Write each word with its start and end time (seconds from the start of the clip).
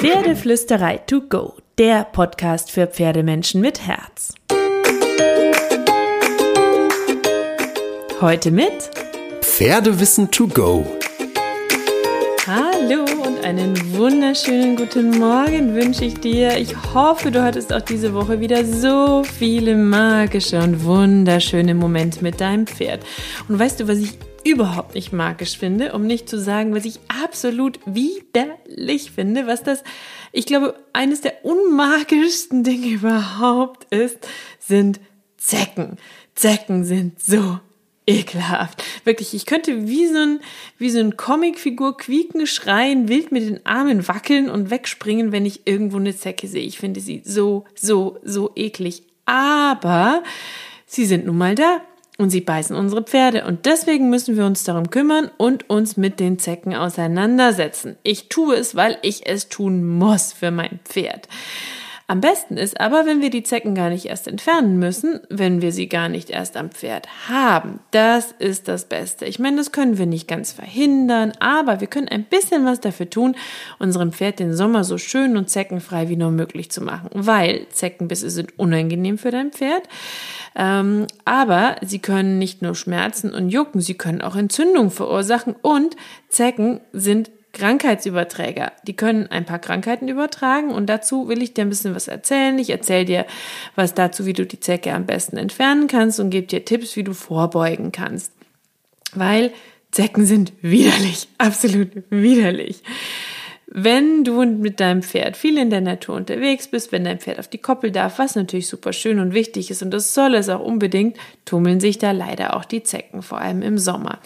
Pferdeflüsterei 0.00 0.98
to 0.98 1.22
go, 1.22 1.54
der 1.76 2.04
Podcast 2.04 2.70
für 2.70 2.86
Pferdemenschen 2.86 3.60
mit 3.60 3.84
Herz. 3.84 4.32
Heute 8.20 8.52
mit 8.52 8.90
Pferdewissen 9.40 10.30
to 10.30 10.46
go. 10.46 10.86
Hallo 12.46 13.06
und 13.26 13.44
einen 13.44 13.74
wunderschönen 13.92 14.76
guten 14.76 15.18
Morgen 15.18 15.74
wünsche 15.74 16.04
ich 16.04 16.14
dir. 16.20 16.56
Ich 16.56 16.76
hoffe, 16.94 17.32
du 17.32 17.42
hattest 17.42 17.72
auch 17.72 17.82
diese 17.82 18.14
Woche 18.14 18.38
wieder 18.38 18.64
so 18.64 19.24
viele 19.24 19.74
magische 19.74 20.60
und 20.60 20.84
wunderschöne 20.84 21.74
Momente 21.74 22.22
mit 22.22 22.40
deinem 22.40 22.68
Pferd. 22.68 23.04
Und 23.48 23.58
weißt 23.58 23.80
du, 23.80 23.88
was 23.88 23.98
ich 23.98 24.12
überhaupt 24.44 24.94
nicht 24.94 25.12
magisch 25.12 25.58
finde, 25.58 25.92
um 25.92 26.06
nicht 26.06 26.28
zu 26.28 26.38
sagen, 26.38 26.74
was 26.74 26.84
ich 26.84 27.00
absolut 27.22 27.78
widerlich 27.84 29.10
finde, 29.10 29.46
was 29.46 29.62
das, 29.62 29.82
ich 30.32 30.46
glaube, 30.46 30.74
eines 30.92 31.20
der 31.20 31.44
unmagischsten 31.44 32.64
Dinge 32.64 32.88
überhaupt 32.88 33.92
ist, 33.92 34.18
sind 34.58 35.00
Zecken. 35.36 35.96
Zecken 36.34 36.84
sind 36.84 37.20
so 37.20 37.58
ekelhaft. 38.08 38.82
Wirklich, 39.04 39.34
ich 39.34 39.44
könnte 39.44 39.86
wie 39.86 40.06
so 40.06 40.18
ein, 40.18 40.40
wie 40.78 40.90
so 40.90 40.98
ein 40.98 41.16
Comicfigur 41.16 41.96
quieken, 41.96 42.46
schreien, 42.46 43.08
wild 43.08 43.32
mit 43.32 43.42
den 43.42 43.64
Armen 43.66 44.08
wackeln 44.08 44.48
und 44.48 44.70
wegspringen, 44.70 45.30
wenn 45.30 45.44
ich 45.44 45.66
irgendwo 45.66 45.98
eine 45.98 46.16
Zecke 46.16 46.48
sehe. 46.48 46.62
Ich 46.62 46.78
finde 46.78 47.00
sie 47.00 47.22
so, 47.24 47.64
so, 47.74 48.18
so 48.24 48.52
eklig. 48.56 49.02
Aber 49.26 50.22
sie 50.86 51.04
sind 51.04 51.26
nun 51.26 51.36
mal 51.36 51.54
da 51.54 51.82
und 52.18 52.30
sie 52.30 52.40
beißen 52.40 52.76
unsere 52.76 53.02
Pferde 53.02 53.44
und 53.46 53.64
deswegen 53.64 54.10
müssen 54.10 54.36
wir 54.36 54.44
uns 54.44 54.64
darum 54.64 54.90
kümmern 54.90 55.30
und 55.38 55.70
uns 55.70 55.96
mit 55.96 56.20
den 56.20 56.38
Zecken 56.38 56.74
auseinandersetzen. 56.74 57.96
Ich 58.02 58.28
tue 58.28 58.56
es, 58.56 58.74
weil 58.74 58.98
ich 59.02 59.26
es 59.26 59.48
tun 59.48 59.86
muss 59.96 60.32
für 60.32 60.50
mein 60.50 60.80
Pferd. 60.84 61.28
Am 62.10 62.22
besten 62.22 62.56
ist 62.56 62.80
aber, 62.80 63.04
wenn 63.04 63.20
wir 63.20 63.28
die 63.28 63.42
Zecken 63.42 63.74
gar 63.74 63.90
nicht 63.90 64.06
erst 64.06 64.28
entfernen 64.28 64.78
müssen, 64.78 65.20
wenn 65.28 65.60
wir 65.60 65.72
sie 65.72 65.90
gar 65.90 66.08
nicht 66.08 66.30
erst 66.30 66.56
am 66.56 66.70
Pferd 66.70 67.06
haben. 67.28 67.80
Das 67.90 68.32
ist 68.38 68.66
das 68.66 68.86
Beste. 68.86 69.26
Ich 69.26 69.38
meine, 69.38 69.58
das 69.58 69.72
können 69.72 69.98
wir 69.98 70.06
nicht 70.06 70.26
ganz 70.26 70.52
verhindern, 70.52 71.32
aber 71.38 71.82
wir 71.82 71.86
können 71.86 72.08
ein 72.08 72.24
bisschen 72.24 72.64
was 72.64 72.80
dafür 72.80 73.10
tun, 73.10 73.36
unserem 73.78 74.12
Pferd 74.12 74.38
den 74.38 74.56
Sommer 74.56 74.84
so 74.84 74.96
schön 74.96 75.36
und 75.36 75.50
zeckenfrei 75.50 76.08
wie 76.08 76.16
nur 76.16 76.30
möglich 76.30 76.70
zu 76.70 76.82
machen, 76.82 77.10
weil 77.12 77.68
Zeckenbisse 77.68 78.30
sind 78.30 78.58
unangenehm 78.58 79.18
für 79.18 79.30
dein 79.30 79.52
Pferd. 79.52 79.82
Ähm, 80.56 81.08
aber 81.26 81.76
sie 81.82 81.98
können 81.98 82.38
nicht 82.38 82.62
nur 82.62 82.74
Schmerzen 82.74 83.34
und 83.34 83.50
Jucken, 83.50 83.82
sie 83.82 83.94
können 83.94 84.22
auch 84.22 84.34
Entzündungen 84.34 84.90
verursachen 84.90 85.56
und 85.60 85.94
Zecken 86.30 86.80
sind 86.94 87.30
Krankheitsüberträger. 87.52 88.72
Die 88.86 88.94
können 88.94 89.26
ein 89.28 89.44
paar 89.44 89.58
Krankheiten 89.58 90.08
übertragen 90.08 90.70
und 90.70 90.86
dazu 90.86 91.28
will 91.28 91.42
ich 91.42 91.54
dir 91.54 91.62
ein 91.62 91.70
bisschen 91.70 91.94
was 91.94 92.08
erzählen. 92.08 92.58
Ich 92.58 92.70
erzähle 92.70 93.04
dir 93.04 93.26
was 93.74 93.94
dazu, 93.94 94.26
wie 94.26 94.32
du 94.32 94.46
die 94.46 94.60
Zecke 94.60 94.92
am 94.92 95.06
besten 95.06 95.36
entfernen 95.36 95.88
kannst 95.88 96.20
und 96.20 96.30
gebe 96.30 96.46
dir 96.46 96.64
Tipps, 96.64 96.96
wie 96.96 97.04
du 97.04 97.14
vorbeugen 97.14 97.92
kannst. 97.92 98.32
Weil 99.14 99.52
Zecken 99.90 100.26
sind 100.26 100.52
widerlich, 100.60 101.28
absolut 101.38 101.90
widerlich. 102.10 102.82
Wenn 103.70 104.24
du 104.24 104.46
mit 104.46 104.80
deinem 104.80 105.02
Pferd 105.02 105.36
viel 105.36 105.58
in 105.58 105.68
der 105.68 105.82
Natur 105.82 106.16
unterwegs 106.16 106.68
bist, 106.68 106.90
wenn 106.90 107.04
dein 107.04 107.18
Pferd 107.18 107.38
auf 107.38 107.48
die 107.48 107.58
Koppel 107.58 107.90
darf, 107.90 108.18
was 108.18 108.34
natürlich 108.34 108.66
super 108.66 108.94
schön 108.94 109.18
und 109.18 109.34
wichtig 109.34 109.70
ist 109.70 109.82
und 109.82 109.90
das 109.90 110.14
soll 110.14 110.34
es 110.36 110.48
auch 110.48 110.64
unbedingt, 110.64 111.18
tummeln 111.44 111.78
sich 111.78 111.98
da 111.98 112.12
leider 112.12 112.56
auch 112.56 112.64
die 112.64 112.82
Zecken, 112.82 113.20
vor 113.20 113.38
allem 113.38 113.60
im 113.60 113.76
Sommer. 113.76 114.20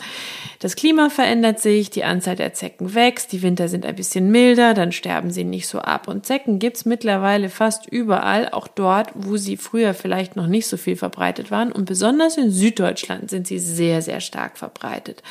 Das 0.62 0.76
Klima 0.76 1.10
verändert 1.10 1.58
sich, 1.58 1.90
die 1.90 2.04
Anzahl 2.04 2.36
der 2.36 2.54
Zecken 2.54 2.94
wächst, 2.94 3.32
die 3.32 3.42
Winter 3.42 3.66
sind 3.66 3.84
ein 3.84 3.96
bisschen 3.96 4.30
milder, 4.30 4.74
dann 4.74 4.92
sterben 4.92 5.32
sie 5.32 5.42
nicht 5.42 5.66
so 5.66 5.80
ab. 5.80 6.06
Und 6.06 6.24
Zecken 6.24 6.60
gibt's 6.60 6.84
mittlerweile 6.84 7.48
fast 7.48 7.88
überall, 7.88 8.48
auch 8.48 8.68
dort, 8.68 9.10
wo 9.14 9.36
sie 9.36 9.56
früher 9.56 9.92
vielleicht 9.92 10.36
noch 10.36 10.46
nicht 10.46 10.68
so 10.68 10.76
viel 10.76 10.94
verbreitet 10.94 11.50
waren. 11.50 11.72
Und 11.72 11.86
besonders 11.86 12.36
in 12.36 12.52
Süddeutschland 12.52 13.28
sind 13.28 13.48
sie 13.48 13.58
sehr, 13.58 14.02
sehr 14.02 14.20
stark 14.20 14.56
verbreitet. 14.56 15.24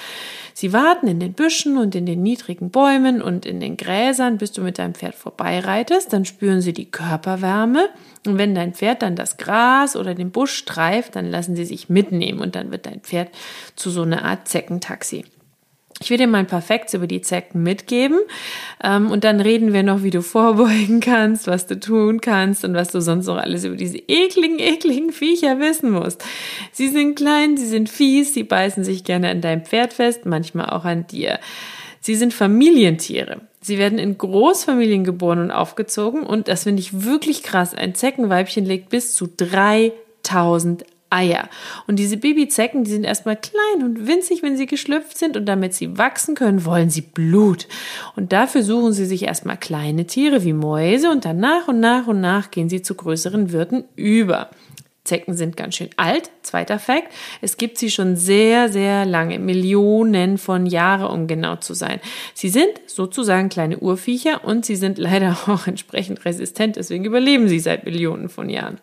Sie 0.53 0.73
warten 0.73 1.07
in 1.07 1.21
den 1.21 1.31
Büschen 1.31 1.77
und 1.77 1.95
in 1.95 2.05
den 2.05 2.21
niedrigen 2.21 2.69
Bäumen 2.69 3.21
und 3.21 3.45
in 3.45 3.61
den 3.61 3.77
Gräsern, 4.01 4.37
bis 4.37 4.51
du 4.51 4.61
mit 4.61 4.79
deinem 4.79 4.93
Pferd 4.93 5.15
vorbeireitest. 5.15 6.11
Dann 6.11 6.25
spüren 6.25 6.61
sie 6.61 6.73
die 6.73 6.89
Körperwärme. 6.89 7.89
Und 8.25 8.37
wenn 8.37 8.55
dein 8.55 8.73
Pferd 8.73 9.01
dann 9.01 9.15
das 9.15 9.37
Gras 9.37 9.95
oder 9.95 10.15
den 10.15 10.31
Busch 10.31 10.53
streift, 10.53 11.15
dann 11.15 11.29
lassen 11.29 11.55
sie 11.55 11.65
sich 11.65 11.89
mitnehmen 11.89 12.39
und 12.39 12.55
dann 12.55 12.71
wird 12.71 12.85
dein 12.85 13.01
Pferd 13.01 13.29
zu 13.75 13.89
so 13.89 14.01
einer 14.01 14.25
Art 14.25 14.47
Zeckentaxi. 14.47 15.25
Ich 16.01 16.09
will 16.09 16.17
dir 16.17 16.25
mal 16.25 16.39
ein 16.39 16.47
paar 16.47 16.63
Facts 16.63 16.95
über 16.95 17.05
die 17.05 17.21
Zecken 17.21 17.61
mitgeben 17.61 18.19
ähm, 18.83 19.11
und 19.11 19.23
dann 19.23 19.39
reden 19.39 19.71
wir 19.71 19.83
noch, 19.83 20.01
wie 20.01 20.09
du 20.09 20.21
vorbeugen 20.23 20.99
kannst, 20.99 21.45
was 21.45 21.67
du 21.67 21.79
tun 21.79 22.21
kannst 22.21 22.65
und 22.65 22.73
was 22.73 22.89
du 22.89 23.01
sonst 23.01 23.27
noch 23.27 23.37
alles 23.37 23.65
über 23.65 23.75
diese 23.75 23.99
ekligen, 23.99 24.57
ekligen 24.57 25.11
Viecher 25.11 25.59
wissen 25.59 25.91
musst. 25.91 26.23
Sie 26.71 26.87
sind 26.87 27.15
klein, 27.15 27.55
sie 27.55 27.67
sind 27.67 27.87
fies, 27.87 28.33
sie 28.33 28.43
beißen 28.43 28.83
sich 28.83 29.03
gerne 29.03 29.29
an 29.29 29.41
deinem 29.41 29.63
Pferd 29.63 29.93
fest, 29.93 30.25
manchmal 30.25 30.71
auch 30.71 30.85
an 30.85 31.05
dir. 31.05 31.39
Sie 31.99 32.15
sind 32.15 32.33
Familientiere. 32.33 33.41
Sie 33.61 33.77
werden 33.77 33.99
in 33.99 34.17
Großfamilien 34.17 35.03
geboren 35.03 35.39
und 35.39 35.51
aufgezogen 35.51 36.23
und 36.23 36.47
das 36.47 36.63
finde 36.63 36.81
ich 36.81 37.03
wirklich 37.03 37.43
krass. 37.43 37.75
Ein 37.75 37.93
Zeckenweibchen 37.93 38.65
legt 38.65 38.89
bis 38.89 39.13
zu 39.13 39.27
3000 39.27 40.83
Eier. 41.11 41.49
Und 41.87 41.99
diese 41.99 42.17
Babyzecken, 42.17 42.85
die 42.85 42.91
sind 42.91 43.03
erstmal 43.03 43.35
klein 43.35 43.83
und 43.83 44.07
winzig, 44.07 44.41
wenn 44.41 44.57
sie 44.57 44.65
geschlüpft 44.65 45.17
sind 45.17 45.35
und 45.35 45.45
damit 45.45 45.73
sie 45.73 45.97
wachsen 45.97 46.35
können, 46.35 46.65
wollen 46.65 46.89
sie 46.89 47.01
Blut. 47.01 47.67
Und 48.15 48.31
dafür 48.31 48.63
suchen 48.63 48.93
sie 48.93 49.05
sich 49.05 49.23
erstmal 49.23 49.57
kleine 49.57 50.07
Tiere 50.07 50.43
wie 50.43 50.53
Mäuse 50.53 51.11
und 51.11 51.25
dann 51.25 51.39
nach 51.39 51.67
und 51.67 51.81
nach 51.81 52.07
und 52.07 52.21
nach 52.21 52.49
gehen 52.49 52.69
sie 52.69 52.81
zu 52.81 52.95
größeren 52.95 53.51
Wirten 53.51 53.83
über. 53.95 54.49
Zecken 55.03 55.35
sind 55.35 55.57
ganz 55.57 55.75
schön 55.75 55.89
alt. 55.97 56.29
Zweiter 56.43 56.77
Fakt. 56.77 57.11
Es 57.41 57.57
gibt 57.57 57.79
sie 57.79 57.89
schon 57.89 58.15
sehr, 58.15 58.69
sehr 58.69 59.05
lange. 59.05 59.39
Millionen 59.39 60.37
von 60.37 60.67
Jahren, 60.67 61.07
um 61.07 61.27
genau 61.27 61.55
zu 61.55 61.73
sein. 61.73 61.99
Sie 62.35 62.49
sind 62.49 62.69
sozusagen 62.85 63.49
kleine 63.49 63.79
Urviecher 63.79 64.45
und 64.45 64.65
sie 64.65 64.75
sind 64.75 64.97
leider 64.99 65.37
auch 65.47 65.65
entsprechend 65.67 66.23
resistent. 66.25 66.75
Deswegen 66.75 67.05
überleben 67.05 67.47
sie 67.47 67.59
seit 67.59 67.85
Millionen 67.85 68.29
von 68.29 68.49
Jahren. 68.49 68.79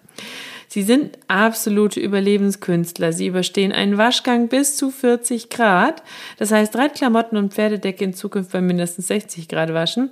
Sie 0.67 0.83
sind 0.83 1.19
absolute 1.29 1.99
Überlebenskünstler. 1.99 3.13
Sie 3.13 3.29
überstehen 3.29 3.73
einen 3.73 3.97
Waschgang 3.97 4.49
bis 4.49 4.77
zu 4.77 4.91
40 4.91 5.49
Grad. 5.49 6.03
Das 6.37 6.53
heißt, 6.53 6.77
Reitklamotten 6.77 7.39
und 7.39 7.55
Pferdedecke 7.55 8.05
in 8.05 8.13
Zukunft 8.13 8.53
bei 8.53 8.61
mindestens 8.61 9.07
60 9.07 9.49
Grad 9.49 9.73
waschen. 9.73 10.11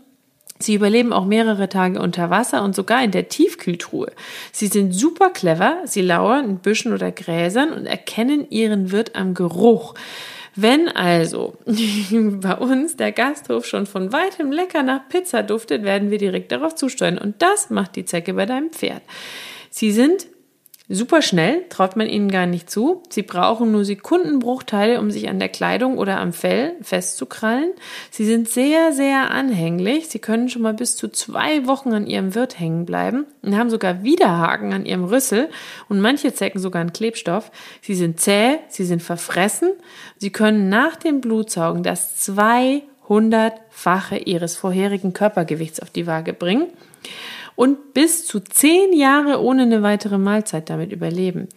Sie 0.59 0.75
überleben 0.75 1.13
auch 1.13 1.25
mehrere 1.25 1.69
Tage 1.69 2.01
unter 2.01 2.31
Wasser 2.31 2.63
und 2.63 2.75
sogar 2.75 3.03
in 3.05 3.11
der 3.11 3.29
Tiefkühltruhe. 3.29 4.13
Sie 4.53 4.69
sind 4.69 4.93
super 4.93 5.31
clever, 5.31 5.79
sie 5.85 6.03
lauern 6.03 6.45
in 6.45 6.59
Büschen 6.59 6.93
oder 6.93 7.13
Gräsern 7.13 7.73
und 7.73 7.87
erkennen 7.87 8.47
ihren 8.51 8.91
Wirt 8.91 9.17
am 9.17 9.35
Geruch. 9.35 9.95
Wenn 10.55 10.89
also 10.89 11.55
bei 12.11 12.55
uns 12.55 12.97
der 12.97 13.13
Gasthof 13.13 13.67
schon 13.67 13.87
von 13.87 14.13
weitem 14.13 14.51
lecker 14.51 14.83
nach 14.83 15.07
Pizza 15.09 15.43
duftet, 15.43 15.85
werden 15.85 16.11
wir 16.11 16.19
direkt 16.19 16.51
darauf 16.51 16.75
zusteuern. 16.75 17.19
Und 17.19 17.43
das 17.43 17.69
macht 17.69 17.95
die 17.97 18.07
Zecke 18.07 18.33
bei 18.33 18.47
deinem 18.47 18.71
Pferd. 18.71 19.03
Sie 19.71 19.93
sind 19.93 20.27
Super 20.89 21.21
schnell, 21.21 21.65
traut 21.69 21.97
man 21.97 22.07
ihnen 22.09 22.31
gar 22.31 22.47
nicht 22.47 22.71
zu. 22.71 23.03
Sie 23.11 23.23
brauchen 23.23 23.73
nur 23.73 23.85
Sekundenbruchteile, 23.85 25.01
um 25.01 25.11
sich 25.11 25.29
an 25.29 25.41
der 25.41 25.49
Kleidung 25.49 25.99
oder 25.99 26.21
am 26.21 26.33
Fell 26.33 26.77
festzukrallen. 26.81 27.73
Sie 28.13 28.25
sind 28.25 28.49
sehr, 28.49 28.93
sehr 28.93 29.33
anhänglich. 29.33 30.07
Sie 30.07 30.21
können 30.21 30.49
schon 30.49 30.63
mal 30.63 30.75
bis 30.75 30.95
zu 30.95 31.09
zwei 31.09 31.67
Wochen 31.67 31.93
an 31.93 32.07
ihrem 32.07 32.37
Wirt 32.37 32.61
hängen 32.61 32.87
bleiben 32.87 33.27
und 33.43 33.59
haben 33.59 33.69
sogar 33.69 34.05
Widerhaken 34.05 34.73
an 34.73 34.87
ihrem 34.87 35.03
Rüssel 35.03 35.49
und 35.89 36.01
manche 36.01 36.33
Zecken 36.33 36.61
sogar 36.61 36.83
einen 36.83 36.93
Klebstoff. 36.93 37.51
Sie 37.83 37.97
sind 37.97 38.21
zäh, 38.21 38.59
sie 38.69 38.85
sind 38.85 39.03
verfressen. 39.03 39.71
Sie 40.19 40.31
können 40.31 40.69
nach 40.69 40.95
dem 40.95 41.21
Blutsaugen 41.21 41.83
das 41.83 42.25
200-fache 42.31 44.19
ihres 44.19 44.55
vorherigen 44.55 45.13
Körpergewichts 45.13 45.81
auf 45.81 45.91
die 45.91 46.07
Waage 46.07 46.33
bringen 46.33 46.69
und 47.57 47.95
bis 47.95 48.27
zu 48.27 48.41
zehn 48.41 48.93
Jahre 48.93 49.43
ohne 49.43 49.63
eine 49.63 49.83
weitere 49.83 50.19
Mahlzeit 50.19 50.71
damit 50.71 50.93
überleben. 50.93 51.49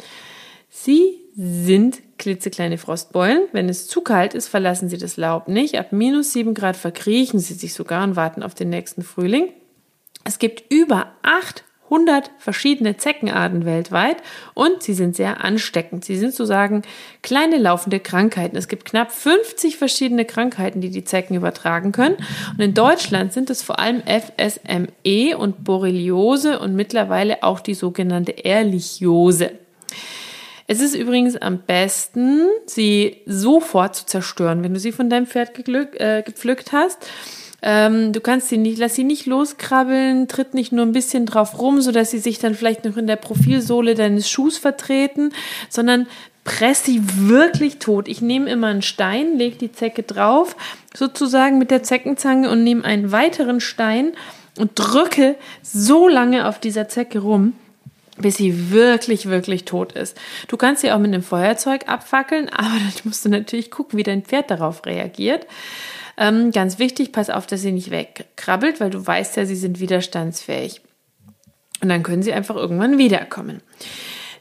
Sie 0.70 1.20
sind 1.36 2.02
klitzekleine 2.18 2.78
Frostbeulen. 2.78 3.44
Wenn 3.52 3.70
es 3.70 3.88
zu 3.88 4.02
kalt 4.02 4.34
ist, 4.34 4.48
verlassen 4.48 4.90
sie 4.90 4.98
das 4.98 5.18
Laub 5.18 5.48
nicht. 5.48 5.78
Ab 5.78 5.92
minus 5.92 6.34
sieben 6.34 6.54
Grad 6.54 6.76
verkriechen 6.76 7.40
sie 7.40 7.54
sich 7.54 7.74
sogar 7.74 8.04
und 8.04 8.16
warten 8.16 8.44
auf 8.44 8.56
den 8.56 8.70
nächsten 8.70 9.04
Frühling. 9.04 9.50
Es 10.24 10.40
gibt 10.40 10.72
über 10.72 11.14
acht 11.22 11.64
100 11.90 12.32
verschiedene 12.38 12.98
Zeckenarten 12.98 13.66
weltweit 13.66 14.18
und 14.54 14.84
sie 14.84 14.94
sind 14.94 15.16
sehr 15.16 15.44
ansteckend. 15.44 16.06
Sie 16.06 16.16
sind 16.16 16.32
sozusagen 16.32 16.84
kleine 17.22 17.58
laufende 17.58 18.00
Krankheiten. 18.00 18.56
Es 18.56 18.68
gibt 18.68 18.86
knapp 18.86 19.12
50 19.12 19.78
verschiedene 19.78 20.26
Krankheiten, 20.26 20.82
die 20.82 20.90
die 20.90 21.04
Zecken 21.04 21.36
übertragen 21.36 21.92
können. 21.92 22.16
Und 22.52 22.60
in 22.60 22.74
Deutschland 22.74 23.34
sind 23.34 23.50
es 23.50 23.64
vor 23.64 23.80
allem 23.80 24.04
FSME 24.04 25.38
und 25.38 25.64
Borreliose 25.64 26.60
und 26.60 26.76
mittlerweile 26.76 27.44
auch 27.44 27.60
die 27.60 27.74
sogenannte 27.74 28.32
Ehrlichiose. 28.32 29.52
Es 30.68 30.82
ist 30.82 30.96
übrigens 30.96 31.36
am 31.36 31.64
besten, 31.64 32.48
sie 32.68 33.24
sofort 33.26 33.96
zu 33.96 34.06
zerstören, 34.06 34.64
wenn 34.64 34.76
du 34.76 34.80
sie 34.80 34.92
von 34.92 35.10
deinem 35.10 35.26
Pferd 35.26 35.58
äh, 35.68 36.22
gepflückt 36.22 36.72
hast 36.72 37.08
Ähm, 37.62 38.14
du 38.14 38.22
kannst 38.22 38.50
sie 38.50 38.58
nicht, 38.58 38.78
lass 38.78 38.96
sie 38.96 39.04
nicht 39.04 39.26
loskrabbeln, 39.26 40.28
tritt 40.28 40.54
nicht 40.54 40.72
nur 40.72 40.86
ein 40.86 40.94
bisschen 40.94 41.26
drauf 41.26 41.60
rum, 41.60 41.82
so 41.82 41.92
dass 41.92 42.12
sie 42.12 42.20
sich 42.20 42.40
dann 42.40 42.56
vielleicht 42.56 42.86
noch 42.86 42.98
in 42.98 43.08
der 43.08 43.18
Profilsohle 43.18 43.96
deines 43.96 44.30
Schuhs 44.30 44.58
vertreten, 44.58 45.34
sondern 45.70 46.08
press 46.44 46.84
sie 46.84 47.02
wirklich 47.04 47.80
tot. 47.80 48.08
Ich 48.08 48.22
nehme 48.22 48.50
immer 48.50 48.68
einen 48.68 48.82
Stein, 48.82 49.38
lege 49.38 49.58
die 49.58 49.72
Zecke 49.72 50.04
drauf, 50.04 50.56
sozusagen 50.96 51.58
mit 51.58 51.70
der 51.70 51.84
Zeckenzange 51.84 52.50
und 52.50 52.64
nehme 52.64 52.86
einen 52.86 53.12
weiteren 53.12 53.60
Stein 53.60 54.14
und 54.58 54.72
drücke 54.76 55.36
so 55.62 56.08
lange 56.08 56.48
auf 56.48 56.60
dieser 56.60 56.88
Zecke 56.90 57.20
rum, 57.20 57.54
bis 58.18 58.38
sie 58.38 58.72
wirklich, 58.72 59.28
wirklich 59.28 59.66
tot 59.66 59.94
ist. 59.94 60.18
Du 60.48 60.58
kannst 60.58 60.82
sie 60.82 60.92
auch 60.92 61.00
mit 61.00 61.14
einem 61.14 61.24
Feuerzeug 61.24 61.88
abfackeln, 61.88 62.50
aber 62.54 62.68
dann 62.68 62.94
musst 63.04 63.26
du 63.26 63.30
natürlich 63.30 63.70
gucken, 63.70 63.98
wie 63.98 64.04
dein 64.04 64.24
Pferd 64.24 64.50
darauf 64.50 64.86
reagiert. 64.86 65.46
Ähm, 66.20 66.52
ganz 66.52 66.80
wichtig, 66.80 67.14
pass 67.14 67.30
auf, 67.30 67.48
dass 67.48 67.62
sie 67.62 67.72
nicht 67.72 67.92
wegkrabbelt, 67.92 68.82
weil 68.82 68.90
du 68.90 69.06
weißt 69.06 69.38
ja, 69.38 69.46
sie 69.46 69.56
sind 69.56 69.80
widerstandsfähig. 69.80 70.82
Und 71.82 71.88
dann 71.88 72.04
können 72.04 72.22
sie 72.22 72.34
einfach 72.34 72.58
irgendwann 72.58 72.98
wiederkommen. 72.98 73.62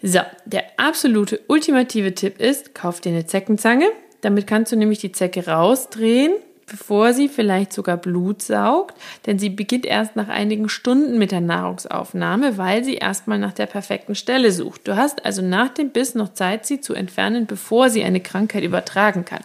So, 0.02 0.18
der 0.44 0.64
absolute 0.76 1.40
ultimative 1.46 2.14
Tipp 2.14 2.40
ist, 2.40 2.74
kauf 2.74 3.00
dir 3.00 3.12
eine 3.12 3.26
Zeckenzange. 3.26 3.86
Damit 4.22 4.48
kannst 4.48 4.72
du 4.72 4.76
nämlich 4.76 4.98
die 4.98 5.12
Zecke 5.12 5.46
rausdrehen 5.46 6.32
bevor 6.68 7.12
sie 7.12 7.28
vielleicht 7.28 7.72
sogar 7.72 7.96
Blut 7.96 8.42
saugt, 8.42 8.96
denn 9.26 9.38
sie 9.38 9.48
beginnt 9.48 9.86
erst 9.86 10.16
nach 10.16 10.28
einigen 10.28 10.68
Stunden 10.68 11.18
mit 11.18 11.32
der 11.32 11.40
Nahrungsaufnahme, 11.40 12.58
weil 12.58 12.84
sie 12.84 12.94
erstmal 12.94 13.38
nach 13.38 13.52
der 13.52 13.66
perfekten 13.66 14.14
Stelle 14.14 14.52
sucht. 14.52 14.86
Du 14.86 14.96
hast 14.96 15.24
also 15.24 15.42
nach 15.42 15.70
dem 15.70 15.90
Biss 15.90 16.14
noch 16.14 16.34
Zeit, 16.34 16.66
sie 16.66 16.80
zu 16.80 16.94
entfernen, 16.94 17.46
bevor 17.46 17.90
sie 17.90 18.04
eine 18.04 18.20
Krankheit 18.20 18.64
übertragen 18.64 19.24
kann. 19.24 19.42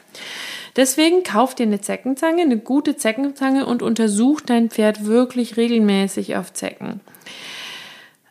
Deswegen 0.75 1.23
kauf 1.23 1.53
dir 1.55 1.63
eine 1.63 1.81
Zeckenzange, 1.81 2.41
eine 2.41 2.57
gute 2.57 2.97
Zeckenzange 2.97 3.65
und 3.65 3.81
untersuch 3.81 4.41
dein 4.41 4.69
Pferd 4.69 5.05
wirklich 5.05 5.57
regelmäßig 5.57 6.35
auf 6.35 6.51
Zecken. 6.53 7.01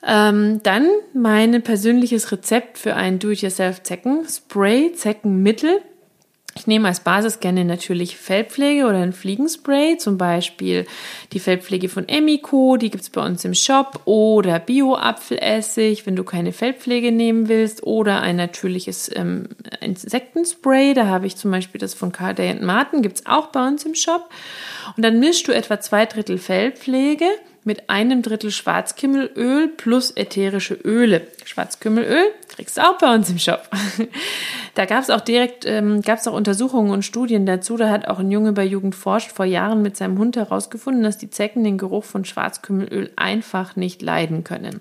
Ähm, 0.04 0.60
dann 0.64 0.88
mein 1.14 1.62
persönliches 1.62 2.32
Rezept 2.32 2.78
für 2.78 2.96
ein 2.96 3.20
Do-it-yourself-Zecken-Spray, 3.20 4.94
Zeckenmittel. 4.94 5.80
Ich 6.54 6.66
nehme 6.66 6.88
als 6.88 7.00
Basis 7.00 7.40
gerne 7.40 7.64
natürlich 7.64 8.16
Fellpflege 8.16 8.84
oder 8.84 8.98
ein 8.98 9.14
Fliegenspray, 9.14 9.96
zum 9.96 10.18
Beispiel 10.18 10.86
die 11.32 11.40
Fellpflege 11.40 11.88
von 11.88 12.08
Emiko, 12.08 12.76
die 12.76 12.90
gibt's 12.90 13.08
bei 13.08 13.24
uns 13.24 13.44
im 13.44 13.54
Shop, 13.54 14.02
oder 14.04 14.58
Bio-Apfelessig, 14.58 16.06
wenn 16.06 16.14
du 16.14 16.24
keine 16.24 16.52
Fellpflege 16.52 17.10
nehmen 17.10 17.48
willst, 17.48 17.84
oder 17.84 18.20
ein 18.20 18.36
natürliches 18.36 19.10
ähm, 19.14 19.48
Insektenspray, 19.80 20.92
da 20.92 21.06
habe 21.06 21.26
ich 21.26 21.36
zum 21.36 21.50
Beispiel 21.50 21.80
das 21.80 21.94
von 21.94 22.12
Carday 22.12 22.54
Martin, 22.60 23.00
gibt's 23.00 23.24
auch 23.24 23.46
bei 23.46 23.66
uns 23.66 23.84
im 23.86 23.94
Shop. 23.94 24.28
Und 24.96 25.04
dann 25.04 25.20
mischst 25.20 25.48
du 25.48 25.52
etwa 25.52 25.80
zwei 25.80 26.04
Drittel 26.04 26.36
Fellpflege 26.36 27.26
mit 27.64 27.88
einem 27.90 28.22
Drittel 28.22 28.50
Schwarzkümmelöl 28.50 29.68
plus 29.68 30.10
ätherische 30.10 30.74
Öle. 30.74 31.26
Schwarzkümmelöl 31.44 32.24
kriegst 32.48 32.76
du 32.76 32.82
auch 32.82 32.98
bei 32.98 33.14
uns 33.14 33.30
im 33.30 33.38
Shop. 33.38 33.68
Da 34.74 34.86
gab 34.86 35.02
es 35.02 35.10
auch 35.10 35.20
direkt, 35.20 35.66
ähm, 35.66 36.00
gab 36.00 36.18
es 36.18 36.26
auch 36.26 36.32
Untersuchungen 36.32 36.92
und 36.92 37.04
Studien 37.04 37.44
dazu. 37.44 37.76
Da 37.76 37.90
hat 37.90 38.08
auch 38.08 38.20
ein 38.20 38.30
Junge 38.30 38.52
bei 38.52 38.64
Jugend 38.64 38.94
forscht 38.94 39.30
vor 39.30 39.44
Jahren 39.44 39.82
mit 39.82 39.98
seinem 39.98 40.16
Hund 40.16 40.34
herausgefunden, 40.34 41.02
dass 41.02 41.18
die 41.18 41.28
Zecken 41.28 41.62
den 41.62 41.76
Geruch 41.76 42.04
von 42.04 42.24
Schwarzkümmelöl 42.24 43.10
einfach 43.14 43.76
nicht 43.76 44.00
leiden 44.00 44.44
können. 44.44 44.80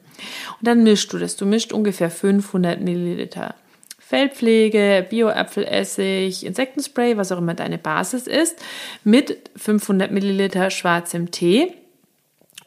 Und 0.59 0.61
dann 0.61 0.83
mischst 0.83 1.11
du 1.11 1.17
das. 1.17 1.35
Du 1.35 1.45
mischt 1.45 1.73
ungefähr 1.73 2.09
500 2.09 2.79
Milliliter 2.79 3.55
Fellpflege, 3.99 5.05
Bio-Apfelessig, 5.09 6.45
Insektenspray, 6.45 7.17
was 7.17 7.33
auch 7.33 7.37
immer 7.37 7.53
deine 7.53 7.77
Basis 7.77 8.27
ist, 8.27 8.57
mit 9.03 9.49
500 9.57 10.11
Milliliter 10.11 10.69
schwarzem 10.69 11.31
Tee 11.31 11.73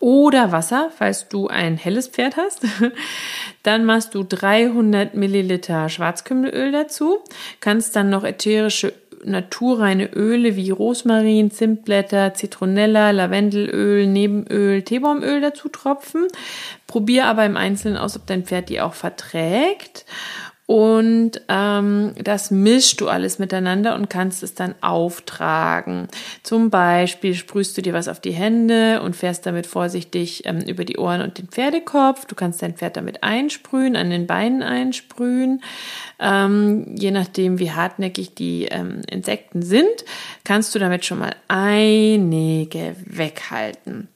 oder 0.05 0.53
Wasser, 0.53 0.91
falls 0.95 1.29
du 1.31 1.49
ein 1.49 1.79
helles 1.79 2.09
Pferd 2.09 2.37
hast. 2.37 2.67
Dann 3.63 3.87
machst 3.87 4.15
du 4.15 4.23
300 4.23 5.15
Milliliter 5.15 5.89
Schwarzkümmelöl 5.89 6.73
dazu, 6.73 7.21
kannst 7.61 7.97
dann 7.97 8.11
noch 8.11 8.23
ätherische 8.23 8.93
naturreine 9.25 10.13
Öle 10.13 10.57
wie 10.57 10.69
Rosmarin, 10.69 11.51
Zimtblätter, 11.51 12.35
Zitronella, 12.35 13.13
Lavendelöl, 13.13 14.07
Nebenöl, 14.07 14.83
Teebaumöl 14.83 15.41
dazu 15.41 15.71
tropfen. 15.71 16.27
Probier 16.87 17.25
aber 17.25 17.47
im 17.47 17.57
Einzelnen 17.57 17.97
aus, 17.97 18.15
ob 18.15 18.27
dein 18.27 18.45
Pferd 18.45 18.69
die 18.69 18.83
auch 18.83 18.93
verträgt. 18.93 20.05
Und 20.67 21.43
ähm, 21.49 22.13
das 22.23 22.51
mischst 22.51 22.99
du 23.01 23.09
alles 23.09 23.39
miteinander 23.39 23.95
und 23.95 24.09
kannst 24.09 24.43
es 24.43 24.55
dann 24.55 24.75
auftragen. 24.81 26.09
Zum 26.43 26.71
Beispiel 26.71 27.35
sprühst 27.35 27.77
du 27.77 27.83
dir 27.83 27.93
was 27.93 28.09
auf 28.09 28.19
die 28.19 28.33
Hände 28.33 29.03
und 29.03 29.15
fährst 29.15 29.45
damit 29.45 29.67
vorsichtig 29.67 30.47
ähm, 30.47 30.61
über 30.61 30.87
die 30.87 30.97
Ohren 30.97 31.21
und 31.21 31.37
den 31.37 31.49
Pferdekopf. 31.49 32.25
Du 32.25 32.35
kannst 32.35 32.63
dein 32.63 32.75
Pferd 32.75 32.97
damit 32.97 33.23
einsprühen, 33.23 33.95
an 33.95 34.09
den 34.09 34.27
Beinen 34.27 34.63
einsprühen. 34.63 35.63
Ähm, 36.19 36.95
je 36.97 37.11
nachdem, 37.11 37.59
wie 37.59 37.73
hartnäckig 37.73 38.35
die 38.35 38.65
ähm, 38.65 39.03
Insekten 39.11 39.61
sind, 39.61 40.05
kannst 40.45 40.75
du 40.75 40.79
damit 40.79 41.05
schon 41.05 41.19
mal 41.19 41.37
einige 41.47 42.97
weghalten. 43.05 44.09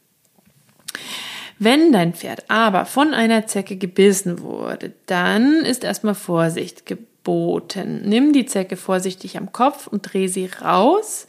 Wenn 1.58 1.92
dein 1.92 2.14
Pferd 2.14 2.44
aber 2.48 2.84
von 2.84 3.14
einer 3.14 3.46
Zecke 3.46 3.76
gebissen 3.76 4.40
wurde, 4.40 4.92
dann 5.06 5.64
ist 5.64 5.82
erstmal 5.82 6.14
Vorsicht 6.14 6.86
geboten. 6.86 8.02
Nimm 8.04 8.32
die 8.32 8.46
Zecke 8.46 8.76
vorsichtig 8.76 9.36
am 9.36 9.52
Kopf 9.52 9.86
und 9.88 10.12
dreh 10.12 10.28
sie 10.28 10.46
raus. 10.46 11.26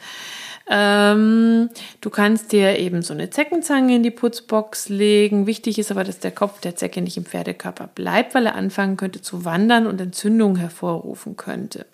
Ähm, 0.72 1.72
du 2.02 2.12
kannst 2.12 2.52
dir 2.52 2.78
eben 2.78 3.02
so 3.02 3.12
eine 3.12 3.32
Zeckenzange 3.32 3.96
in 3.96 4.04
die 4.04 4.12
Putzbox 4.12 4.90
legen. 4.90 5.48
Wichtig 5.48 5.80
ist 5.80 5.90
aber, 5.90 6.04
dass 6.04 6.20
der 6.20 6.32
Kopf 6.32 6.62
der 6.62 6.76
Zecke 6.76 7.02
nicht 7.02 7.18
im 7.18 7.26
Pferdekörper 7.26 7.88
bleibt, 7.88 8.36
weil 8.36 8.46
er 8.46 8.56
anfangen 8.56 8.96
könnte 8.96 9.22
zu 9.22 9.46
wandern 9.46 9.88
und 9.88 10.00
Entzündungen 10.00 10.58
hervorrufen 10.58 11.38
könnte. 11.38 11.88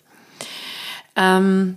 Ähm, 1.16 1.76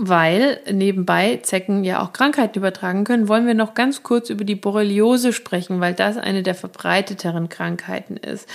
weil 0.00 0.60
nebenbei 0.70 1.40
Zecken 1.42 1.82
ja 1.82 2.00
auch 2.00 2.12
Krankheiten 2.12 2.58
übertragen 2.58 3.02
können, 3.02 3.26
wollen 3.26 3.48
wir 3.48 3.54
noch 3.54 3.74
ganz 3.74 4.04
kurz 4.04 4.30
über 4.30 4.44
die 4.44 4.54
Borreliose 4.54 5.32
sprechen, 5.32 5.80
weil 5.80 5.92
das 5.92 6.16
eine 6.16 6.44
der 6.44 6.54
verbreiteteren 6.54 7.48
Krankheiten 7.48 8.16
ist. 8.16 8.48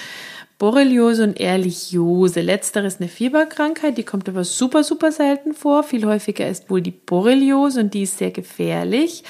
Borreliose 0.58 1.26
und 1.26 1.40
Ehrlichiose. 1.40 2.40
Letzteres 2.40 3.02
eine 3.02 3.10
Fieberkrankheit, 3.10 3.98
die 3.98 4.04
kommt 4.04 4.30
aber 4.30 4.46
super, 4.46 4.86
super 4.86 5.12
selten 5.12 5.54
vor. 5.54 5.84
Viel 5.84 6.06
häufiger 6.06 6.48
ist 6.48 6.70
wohl 6.70 6.82
die 6.82 6.92
Borreliose 6.92 7.82
und 7.82 7.94
die 7.94 8.04
ist 8.04 8.18
sehr 8.18 8.32
gefährlich. 8.32 9.26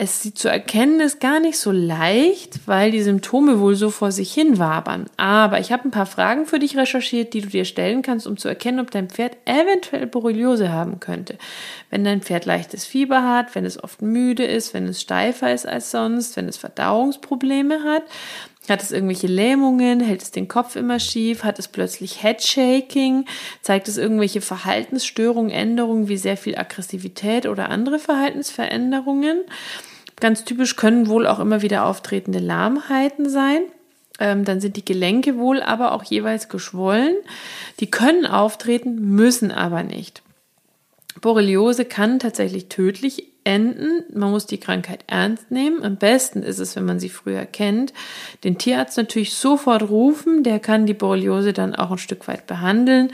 Es 0.00 0.22
sie 0.22 0.32
zu 0.32 0.48
erkennen 0.48 1.00
ist 1.00 1.18
gar 1.18 1.40
nicht 1.40 1.58
so 1.58 1.72
leicht, 1.72 2.68
weil 2.68 2.92
die 2.92 3.02
Symptome 3.02 3.58
wohl 3.58 3.74
so 3.74 3.90
vor 3.90 4.12
sich 4.12 4.32
hin 4.32 4.60
wabern. 4.60 5.06
Aber 5.16 5.58
ich 5.58 5.72
habe 5.72 5.88
ein 5.88 5.90
paar 5.90 6.06
Fragen 6.06 6.46
für 6.46 6.60
dich 6.60 6.76
recherchiert, 6.76 7.34
die 7.34 7.40
du 7.40 7.48
dir 7.48 7.64
stellen 7.64 8.02
kannst, 8.02 8.28
um 8.28 8.36
zu 8.36 8.46
erkennen, 8.46 8.78
ob 8.78 8.92
dein 8.92 9.10
Pferd 9.10 9.36
eventuell 9.44 10.06
Borreliose 10.06 10.70
haben 10.70 11.00
könnte. 11.00 11.36
Wenn 11.90 12.04
dein 12.04 12.22
Pferd 12.22 12.46
leichtes 12.46 12.84
Fieber 12.84 13.24
hat, 13.24 13.56
wenn 13.56 13.64
es 13.64 13.82
oft 13.82 14.00
müde 14.00 14.44
ist, 14.44 14.72
wenn 14.72 14.86
es 14.86 15.00
steifer 15.00 15.52
ist 15.52 15.66
als 15.66 15.90
sonst, 15.90 16.36
wenn 16.36 16.46
es 16.46 16.58
Verdauungsprobleme 16.58 17.82
hat, 17.82 18.04
hat 18.70 18.82
es 18.82 18.92
irgendwelche 18.92 19.26
Lähmungen? 19.26 20.00
Hält 20.00 20.22
es 20.22 20.30
den 20.30 20.48
Kopf 20.48 20.76
immer 20.76 20.98
schief? 21.00 21.44
Hat 21.44 21.58
es 21.58 21.68
plötzlich 21.68 22.22
Headshaking? 22.22 23.26
Zeigt 23.62 23.88
es 23.88 23.96
irgendwelche 23.96 24.40
Verhaltensstörungen, 24.40 25.50
Änderungen 25.50 26.08
wie 26.08 26.16
sehr 26.16 26.36
viel 26.36 26.56
Aggressivität 26.56 27.46
oder 27.46 27.70
andere 27.70 27.98
Verhaltensveränderungen? 27.98 29.42
Ganz 30.20 30.44
typisch 30.44 30.76
können 30.76 31.08
wohl 31.08 31.26
auch 31.26 31.38
immer 31.38 31.62
wieder 31.62 31.86
auftretende 31.86 32.40
Lahmheiten 32.40 33.28
sein. 33.28 33.62
Ähm, 34.18 34.44
dann 34.44 34.60
sind 34.60 34.76
die 34.76 34.84
Gelenke 34.84 35.38
wohl 35.38 35.62
aber 35.62 35.92
auch 35.92 36.02
jeweils 36.02 36.48
geschwollen. 36.48 37.16
Die 37.80 37.90
können 37.90 38.26
auftreten, 38.26 38.96
müssen 39.14 39.52
aber 39.52 39.82
nicht. 39.82 40.22
Borreliose 41.20 41.84
kann 41.84 42.18
tatsächlich 42.18 42.68
tödlich 42.68 43.32
enden. 43.48 44.04
Man 44.12 44.30
muss 44.30 44.44
die 44.44 44.58
Krankheit 44.58 45.04
ernst 45.06 45.50
nehmen. 45.50 45.82
Am 45.82 45.96
besten 45.96 46.42
ist 46.42 46.58
es, 46.58 46.76
wenn 46.76 46.84
man 46.84 47.00
sie 47.00 47.08
früher 47.08 47.46
kennt, 47.46 47.94
den 48.44 48.58
Tierarzt 48.58 48.98
natürlich 48.98 49.34
sofort 49.34 49.88
rufen. 49.88 50.42
Der 50.42 50.58
kann 50.58 50.84
die 50.84 50.92
Borreliose 50.92 51.54
dann 51.54 51.74
auch 51.74 51.90
ein 51.90 51.98
Stück 51.98 52.28
weit 52.28 52.46
behandeln 52.46 53.10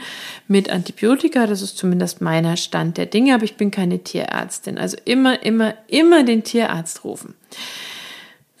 mit 0.49 0.69
Antibiotika. 0.69 1.47
Das 1.47 1.61
ist 1.61 1.77
zumindest 1.77 2.19
meiner 2.19 2.57
Stand 2.57 2.97
der 2.97 3.05
Dinge, 3.05 3.33
aber 3.33 3.45
ich 3.45 3.55
bin 3.55 3.71
keine 3.71 3.99
Tierärztin. 3.99 4.77
Also 4.77 4.97
immer, 5.05 5.41
immer, 5.43 5.73
immer 5.87 6.23
den 6.23 6.43
Tierarzt 6.43 7.05
rufen. 7.05 7.33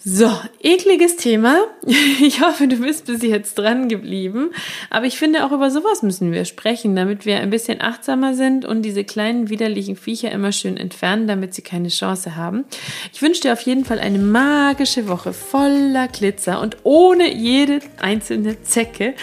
So, 0.07 0.31
ekliges 0.61 1.15
Thema. 1.15 1.63
Ich 2.21 2.41
hoffe, 2.41 2.67
du 2.67 2.77
bist 2.77 3.07
bis 3.07 3.23
jetzt 3.23 3.55
dran 3.55 3.89
geblieben. 3.89 4.51
Aber 4.91 5.05
ich 5.07 5.17
finde, 5.17 5.43
auch 5.43 5.51
über 5.51 5.71
sowas 5.71 6.03
müssen 6.03 6.31
wir 6.31 6.45
sprechen, 6.45 6.95
damit 6.95 7.25
wir 7.25 7.39
ein 7.39 7.49
bisschen 7.49 7.81
achtsamer 7.81 8.35
sind 8.35 8.65
und 8.65 8.83
diese 8.83 9.03
kleinen 9.03 9.49
widerlichen 9.49 9.95
Viecher 9.95 10.31
immer 10.31 10.51
schön 10.51 10.77
entfernen, 10.77 11.27
damit 11.27 11.55
sie 11.55 11.63
keine 11.63 11.89
Chance 11.89 12.35
haben. 12.35 12.65
Ich 13.13 13.21
wünsche 13.23 13.41
dir 13.41 13.53
auf 13.53 13.61
jeden 13.61 13.83
Fall 13.83 13.99
eine 13.99 14.19
magische 14.19 15.07
Woche 15.07 15.33
voller 15.33 16.07
Glitzer 16.07 16.61
und 16.61 16.77
ohne 16.83 17.33
jede 17.33 17.79
einzelne 17.99 18.61
Zecke. 18.61 19.15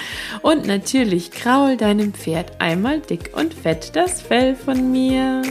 Und 0.42 0.66
natürlich 0.66 1.30
kraul 1.30 1.76
deinem 1.76 2.12
Pferd 2.12 2.60
einmal 2.60 2.98
dick 2.98 3.30
und 3.34 3.54
fett 3.54 3.94
das 3.94 4.20
Fell 4.20 4.56
von 4.56 4.90
mir. 4.90 5.42